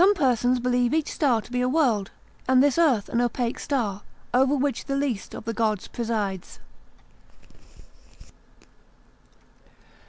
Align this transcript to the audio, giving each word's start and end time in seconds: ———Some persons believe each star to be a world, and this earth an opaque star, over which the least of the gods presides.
———Some 0.03 0.15
persons 0.15 0.59
believe 0.59 0.95
each 0.95 1.11
star 1.11 1.43
to 1.43 1.51
be 1.51 1.61
a 1.61 1.69
world, 1.69 2.09
and 2.47 2.63
this 2.63 2.79
earth 2.79 3.07
an 3.07 3.21
opaque 3.21 3.59
star, 3.59 4.01
over 4.33 4.55
which 4.55 4.85
the 4.85 4.95
least 4.95 5.35
of 5.35 5.45
the 5.45 5.53
gods 5.53 5.87
presides. 5.87 6.59